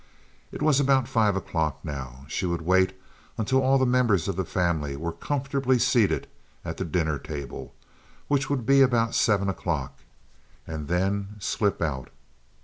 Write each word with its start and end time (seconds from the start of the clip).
It 0.51 0.63
was 0.63 0.79
about 0.79 1.07
five 1.07 1.35
o'clock 1.35 1.77
now. 1.85 2.25
She 2.27 2.47
would 2.47 2.63
wait 2.63 2.99
until 3.37 3.61
all 3.61 3.77
the 3.77 3.85
members 3.85 4.27
of 4.27 4.35
the 4.35 4.43
family 4.43 4.95
were 4.95 5.11
comfortably 5.11 5.77
seated 5.77 6.25
at 6.65 6.77
the 6.77 6.85
dinner 6.85 7.19
table, 7.19 7.75
which 8.27 8.49
would 8.49 8.65
be 8.65 8.81
about 8.81 9.13
seven 9.13 9.47
o'clock, 9.47 9.99
and 10.65 10.87
then 10.87 11.35
slip 11.37 11.83
out. 11.83 12.09